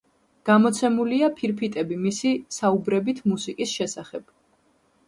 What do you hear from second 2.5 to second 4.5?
„საუბრებით მუსიკის შესახებ“.